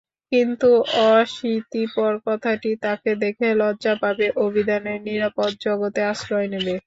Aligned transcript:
কিন্তু 0.31 0.69
অশীতিপর 1.09 2.13
কথাটি 2.27 2.69
তাঁকে 2.83 3.11
দেখে 3.23 3.47
লজ্জা 3.61 3.93
পাবে, 4.03 4.25
অভিধানের 4.45 4.99
নিরাপদ 5.07 5.51
জগতে 5.65 6.01
আশ্রয় 6.11 6.47
নেবে। 6.53 6.73